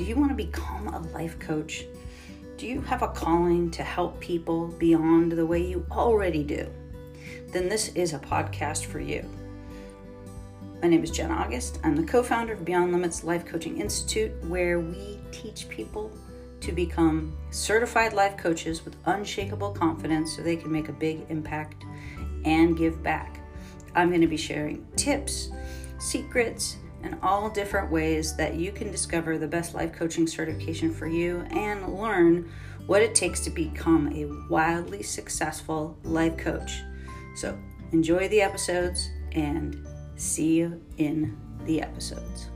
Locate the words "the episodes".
38.28-39.10, 41.64-42.50